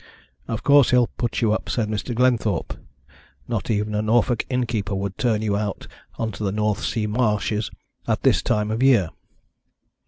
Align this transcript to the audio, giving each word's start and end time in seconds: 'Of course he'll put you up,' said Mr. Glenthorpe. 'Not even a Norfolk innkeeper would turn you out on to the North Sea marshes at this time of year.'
'Of 0.47 0.63
course 0.63 0.89
he'll 0.89 1.05
put 1.15 1.41
you 1.41 1.53
up,' 1.53 1.69
said 1.69 1.87
Mr. 1.87 2.15
Glenthorpe. 2.15 2.73
'Not 3.47 3.69
even 3.69 3.93
a 3.93 4.01
Norfolk 4.01 4.43
innkeeper 4.49 4.95
would 4.95 5.15
turn 5.15 5.43
you 5.43 5.55
out 5.55 5.85
on 6.17 6.31
to 6.31 6.43
the 6.43 6.51
North 6.51 6.83
Sea 6.83 7.05
marshes 7.05 7.69
at 8.07 8.23
this 8.23 8.41
time 8.41 8.71
of 8.71 8.81
year.' 8.81 9.11